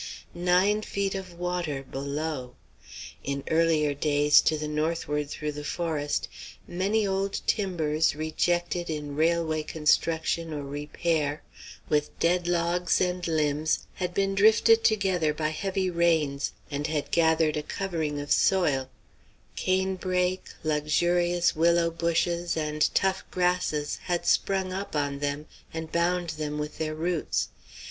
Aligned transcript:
Nine 0.33 0.81
feet 0.81 1.13
of 1.13 1.37
water 1.37 1.83
below. 1.83 2.55
In 3.23 3.43
earlier 3.51 3.93
days, 3.93 4.41
to 4.41 4.57
the 4.57 4.67
northward 4.67 5.29
through 5.29 5.51
the 5.51 5.63
forest, 5.63 6.27
many 6.67 7.05
old 7.05 7.39
timbers 7.45 8.15
rejected 8.15 8.89
in 8.89 9.15
railway 9.15 9.61
construction 9.61 10.51
or 10.55 10.63
repair, 10.63 11.43
with 11.87 12.17
dead 12.17 12.47
logs 12.47 12.99
and 12.99 13.27
limbs, 13.27 13.85
had 13.93 14.15
been 14.15 14.33
drifted 14.33 14.83
together 14.83 15.35
by 15.35 15.49
heavy 15.49 15.87
rains, 15.91 16.53
and 16.71 16.87
had 16.87 17.11
gathered 17.11 17.55
a 17.55 17.61
covering 17.61 18.19
of 18.19 18.31
soil; 18.31 18.89
canebrake, 19.55 20.49
luxurious 20.63 21.55
willow 21.55 21.91
bushes, 21.91 22.57
and 22.57 22.89
tough 22.95 23.23
grasses 23.29 23.97
had 24.05 24.25
sprung 24.25 24.73
up 24.73 24.95
on 24.95 25.19
them 25.19 25.45
and 25.71 25.91
bound 25.91 26.31
them 26.31 26.57
with 26.57 26.79
their 26.79 26.95
roots. 26.95 27.49